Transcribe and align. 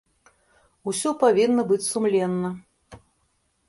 Усё 0.93 1.09
павінна 1.25 1.69
быць 1.71 1.81
сумленна. 1.91 2.49